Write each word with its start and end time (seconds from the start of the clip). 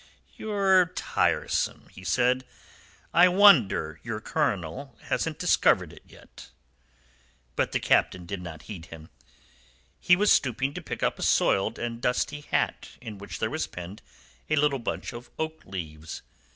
"You're 0.35 0.87
tiresome," 0.95 1.87
he 1.91 2.03
said. 2.03 2.43
"I 3.13 3.27
wonder 3.27 3.99
your 4.01 4.19
colonel 4.19 4.97
hasn't 5.03 5.37
discovered 5.37 5.93
it 5.93 6.01
yet." 6.07 6.49
But 7.55 7.71
the 7.71 7.79
Captain 7.79 8.25
did 8.25 8.41
not 8.41 8.63
heed 8.63 8.87
him. 8.87 9.11
He 9.99 10.15
was 10.15 10.31
stooping 10.31 10.73
to 10.73 10.81
pick 10.81 11.03
up 11.03 11.19
a 11.19 11.21
soiled 11.21 11.77
and 11.77 12.01
dusty 12.01 12.41
hat 12.41 12.97
in 12.99 13.19
which 13.19 13.37
there 13.37 13.51
was 13.51 13.67
pinned 13.67 14.01
a 14.49 14.55
little 14.55 14.79
bunch 14.79 15.13
of 15.13 15.29
oak 15.37 15.61
leaves. 15.67 16.23